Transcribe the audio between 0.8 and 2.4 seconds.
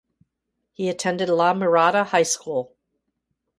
attended La Mirada High